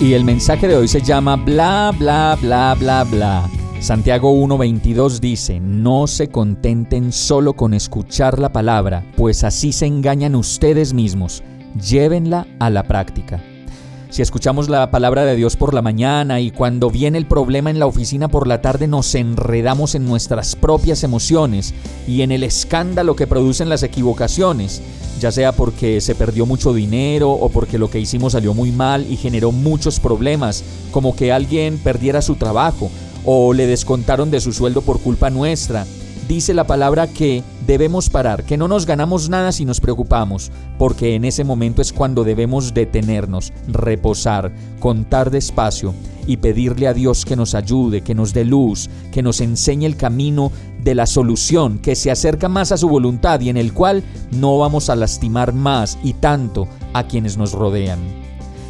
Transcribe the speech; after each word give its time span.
Y 0.00 0.14
el 0.14 0.24
mensaje 0.24 0.66
de 0.66 0.76
hoy 0.76 0.88
se 0.88 1.02
llama 1.02 1.36
bla 1.36 1.92
bla 1.96 2.34
bla 2.40 2.74
bla 2.74 3.04
bla. 3.04 3.50
Santiago 3.80 4.32
1:22 4.32 5.20
dice, 5.20 5.60
no 5.60 6.06
se 6.06 6.28
contenten 6.28 7.12
solo 7.12 7.52
con 7.52 7.74
escuchar 7.74 8.38
la 8.38 8.50
palabra, 8.50 9.04
pues 9.14 9.44
así 9.44 9.72
se 9.72 9.84
engañan 9.84 10.36
ustedes 10.36 10.94
mismos, 10.94 11.42
llévenla 11.86 12.46
a 12.58 12.70
la 12.70 12.84
práctica. 12.84 13.42
Si 14.08 14.22
escuchamos 14.22 14.70
la 14.70 14.90
palabra 14.90 15.26
de 15.26 15.36
Dios 15.36 15.56
por 15.56 15.74
la 15.74 15.82
mañana 15.82 16.40
y 16.40 16.50
cuando 16.50 16.90
viene 16.90 17.18
el 17.18 17.26
problema 17.26 17.68
en 17.68 17.78
la 17.78 17.86
oficina 17.86 18.28
por 18.28 18.46
la 18.46 18.62
tarde 18.62 18.88
nos 18.88 19.14
enredamos 19.14 19.94
en 19.94 20.06
nuestras 20.06 20.56
propias 20.56 21.04
emociones 21.04 21.74
y 22.08 22.22
en 22.22 22.32
el 22.32 22.42
escándalo 22.42 23.16
que 23.16 23.26
producen 23.26 23.68
las 23.68 23.82
equivocaciones, 23.82 24.80
ya 25.20 25.30
sea 25.30 25.52
porque 25.52 26.00
se 26.00 26.14
perdió 26.14 26.46
mucho 26.46 26.72
dinero 26.72 27.30
o 27.30 27.50
porque 27.50 27.78
lo 27.78 27.90
que 27.90 28.00
hicimos 28.00 28.32
salió 28.32 28.54
muy 28.54 28.72
mal 28.72 29.06
y 29.08 29.16
generó 29.16 29.52
muchos 29.52 30.00
problemas, 30.00 30.64
como 30.90 31.14
que 31.14 31.30
alguien 31.30 31.78
perdiera 31.78 32.22
su 32.22 32.36
trabajo 32.36 32.90
o 33.24 33.52
le 33.52 33.66
descontaron 33.66 34.30
de 34.30 34.40
su 34.40 34.52
sueldo 34.52 34.80
por 34.80 35.00
culpa 35.00 35.30
nuestra. 35.30 35.86
Dice 36.30 36.54
la 36.54 36.62
palabra 36.62 37.08
que 37.08 37.42
debemos 37.66 38.08
parar, 38.08 38.44
que 38.44 38.56
no 38.56 38.68
nos 38.68 38.86
ganamos 38.86 39.28
nada 39.28 39.50
si 39.50 39.64
nos 39.64 39.80
preocupamos, 39.80 40.52
porque 40.78 41.16
en 41.16 41.24
ese 41.24 41.42
momento 41.42 41.82
es 41.82 41.92
cuando 41.92 42.22
debemos 42.22 42.72
detenernos, 42.72 43.52
reposar, 43.66 44.52
contar 44.78 45.32
despacio 45.32 45.92
y 46.28 46.36
pedirle 46.36 46.86
a 46.86 46.94
Dios 46.94 47.24
que 47.24 47.34
nos 47.34 47.56
ayude, 47.56 48.02
que 48.02 48.14
nos 48.14 48.32
dé 48.32 48.44
luz, 48.44 48.88
que 49.10 49.24
nos 49.24 49.40
enseñe 49.40 49.86
el 49.86 49.96
camino 49.96 50.52
de 50.84 50.94
la 50.94 51.06
solución, 51.06 51.80
que 51.80 51.96
se 51.96 52.12
acerca 52.12 52.48
más 52.48 52.70
a 52.70 52.76
su 52.76 52.88
voluntad 52.88 53.40
y 53.40 53.48
en 53.48 53.56
el 53.56 53.72
cual 53.72 54.04
no 54.30 54.56
vamos 54.56 54.88
a 54.88 54.94
lastimar 54.94 55.52
más 55.52 55.98
y 56.04 56.12
tanto 56.12 56.68
a 56.92 57.08
quienes 57.08 57.38
nos 57.38 57.54
rodean. 57.54 57.98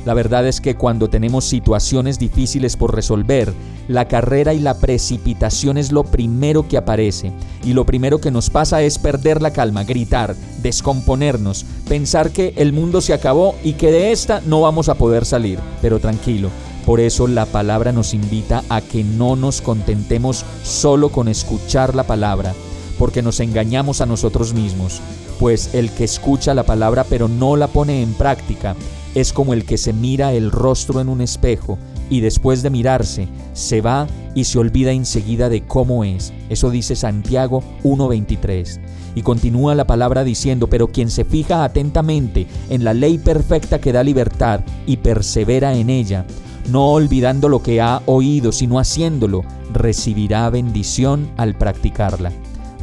La 0.04 0.14
verdad 0.14 0.46
es 0.46 0.60
que 0.60 0.76
cuando 0.76 1.10
tenemos 1.10 1.44
situaciones 1.44 2.18
difíciles 2.18 2.76
por 2.76 2.94
resolver, 2.94 3.52
la 3.86 4.08
carrera 4.08 4.54
y 4.54 4.60
la 4.60 4.78
precipitación 4.78 5.76
es 5.76 5.92
lo 5.92 6.04
primero 6.04 6.66
que 6.66 6.78
aparece. 6.78 7.32
Y 7.64 7.74
lo 7.74 7.84
primero 7.84 8.18
que 8.20 8.30
nos 8.30 8.48
pasa 8.48 8.82
es 8.82 8.98
perder 8.98 9.42
la 9.42 9.52
calma, 9.52 9.84
gritar, 9.84 10.34
descomponernos, 10.62 11.66
pensar 11.88 12.30
que 12.30 12.54
el 12.56 12.72
mundo 12.72 13.00
se 13.00 13.12
acabó 13.12 13.54
y 13.62 13.74
que 13.74 13.92
de 13.92 14.12
esta 14.12 14.40
no 14.46 14.62
vamos 14.62 14.88
a 14.88 14.94
poder 14.94 15.26
salir. 15.26 15.58
Pero 15.82 15.98
tranquilo, 15.98 16.48
por 16.86 17.00
eso 17.00 17.26
la 17.26 17.46
palabra 17.46 17.92
nos 17.92 18.14
invita 18.14 18.64
a 18.68 18.80
que 18.80 19.04
no 19.04 19.36
nos 19.36 19.60
contentemos 19.60 20.44
solo 20.62 21.10
con 21.10 21.28
escuchar 21.28 21.94
la 21.94 22.04
palabra, 22.04 22.54
porque 22.98 23.22
nos 23.22 23.40
engañamos 23.40 24.00
a 24.00 24.06
nosotros 24.06 24.54
mismos, 24.54 25.00
pues 25.38 25.74
el 25.74 25.90
que 25.90 26.04
escucha 26.04 26.54
la 26.54 26.64
palabra 26.64 27.04
pero 27.08 27.28
no 27.28 27.56
la 27.56 27.66
pone 27.66 28.02
en 28.02 28.14
práctica, 28.14 28.76
es 29.14 29.32
como 29.32 29.52
el 29.52 29.64
que 29.64 29.78
se 29.78 29.92
mira 29.92 30.32
el 30.32 30.50
rostro 30.50 31.00
en 31.00 31.08
un 31.08 31.20
espejo 31.20 31.78
y 32.08 32.20
después 32.20 32.62
de 32.62 32.70
mirarse 32.70 33.28
se 33.52 33.80
va 33.80 34.06
y 34.34 34.44
se 34.44 34.58
olvida 34.58 34.92
enseguida 34.92 35.48
de 35.48 35.62
cómo 35.62 36.04
es. 36.04 36.32
Eso 36.48 36.70
dice 36.70 36.96
Santiago 36.96 37.62
1.23. 37.82 38.80
Y 39.14 39.22
continúa 39.22 39.74
la 39.74 39.86
palabra 39.86 40.22
diciendo, 40.22 40.68
pero 40.68 40.88
quien 40.88 41.10
se 41.10 41.24
fija 41.24 41.64
atentamente 41.64 42.46
en 42.68 42.84
la 42.84 42.94
ley 42.94 43.18
perfecta 43.18 43.80
que 43.80 43.92
da 43.92 44.04
libertad 44.04 44.60
y 44.86 44.98
persevera 44.98 45.74
en 45.74 45.90
ella, 45.90 46.26
no 46.68 46.92
olvidando 46.92 47.48
lo 47.48 47.62
que 47.62 47.80
ha 47.80 48.02
oído, 48.06 48.52
sino 48.52 48.78
haciéndolo, 48.78 49.42
recibirá 49.72 50.48
bendición 50.50 51.28
al 51.36 51.56
practicarla. 51.56 52.30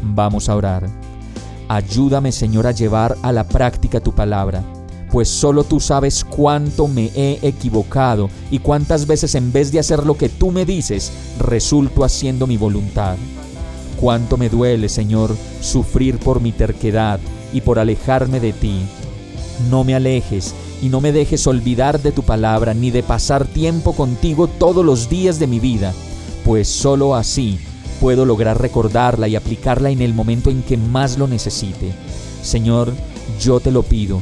Vamos 0.03 0.49
a 0.49 0.55
orar. 0.55 0.89
Ayúdame 1.69 2.33
Señor 2.33 2.67
a 2.67 2.71
llevar 2.71 3.17
a 3.21 3.31
la 3.31 3.45
práctica 3.45 3.99
tu 4.01 4.13
palabra 4.13 4.63
pues 5.17 5.29
solo 5.29 5.63
tú 5.63 5.79
sabes 5.79 6.23
cuánto 6.23 6.87
me 6.87 7.09
he 7.15 7.39
equivocado 7.41 8.29
y 8.51 8.59
cuántas 8.59 9.07
veces 9.07 9.33
en 9.33 9.51
vez 9.51 9.71
de 9.71 9.79
hacer 9.79 10.05
lo 10.05 10.15
que 10.15 10.29
tú 10.29 10.51
me 10.51 10.63
dices, 10.63 11.11
resulto 11.39 12.03
haciendo 12.03 12.45
mi 12.45 12.55
voluntad. 12.55 13.17
Cuánto 13.99 14.37
me 14.37 14.47
duele, 14.47 14.89
Señor, 14.89 15.35
sufrir 15.59 16.19
por 16.19 16.39
mi 16.39 16.51
terquedad 16.51 17.19
y 17.51 17.61
por 17.61 17.79
alejarme 17.79 18.39
de 18.39 18.53
ti. 18.53 18.79
No 19.71 19.83
me 19.83 19.95
alejes 19.95 20.53
y 20.83 20.89
no 20.89 21.01
me 21.01 21.11
dejes 21.11 21.47
olvidar 21.47 21.99
de 21.99 22.11
tu 22.11 22.21
palabra 22.21 22.75
ni 22.75 22.91
de 22.91 23.01
pasar 23.01 23.47
tiempo 23.47 23.93
contigo 23.93 24.45
todos 24.45 24.85
los 24.85 25.09
días 25.09 25.39
de 25.39 25.47
mi 25.47 25.59
vida, 25.59 25.95
pues 26.45 26.67
solo 26.67 27.15
así 27.15 27.57
puedo 27.99 28.23
lograr 28.23 28.61
recordarla 28.61 29.27
y 29.27 29.35
aplicarla 29.35 29.89
en 29.89 30.03
el 30.03 30.13
momento 30.13 30.51
en 30.51 30.61
que 30.61 30.77
más 30.77 31.17
lo 31.17 31.27
necesite. 31.27 31.91
Señor, 32.43 32.93
yo 33.41 33.59
te 33.59 33.71
lo 33.71 33.81
pido 33.81 34.21